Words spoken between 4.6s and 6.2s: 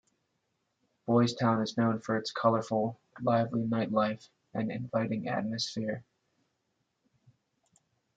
inviting atmosphere.